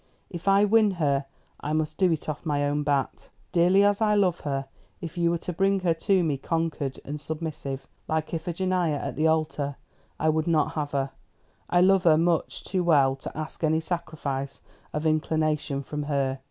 If 0.31 0.47
I 0.47 0.65
win 0.65 0.89
her, 0.97 1.27
I 1.59 1.73
must 1.73 1.99
do 1.99 2.11
it 2.11 2.27
off 2.27 2.43
my 2.43 2.65
own 2.67 2.81
bat. 2.81 3.29
Dearly 3.51 3.83
as 3.83 4.01
I 4.01 4.15
love 4.15 4.39
her, 4.39 4.67
if 4.99 5.15
you 5.15 5.29
were 5.29 5.37
to 5.37 5.53
bring 5.53 5.81
her 5.81 5.93
to 5.93 6.23
me 6.23 6.39
conquered 6.39 6.99
and 7.05 7.21
submissive, 7.21 7.85
like 8.07 8.33
Iphigenia 8.33 8.97
at 8.99 9.15
the 9.15 9.27
altar, 9.27 9.75
I 10.19 10.29
would 10.29 10.47
not 10.47 10.71
have 10.71 10.93
her. 10.93 11.11
I 11.69 11.81
love 11.81 12.05
her 12.05 12.17
much 12.17 12.63
too 12.63 12.83
well 12.83 13.15
to 13.17 13.37
ask 13.37 13.63
any 13.63 13.79
sacrifice 13.79 14.63
of 14.91 15.05
inclination 15.05 15.83
from 15.83 16.01
her. 16.01 16.39